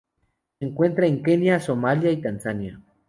[0.57, 2.81] Se encuentra en Kenia, Somalia, Tanzania.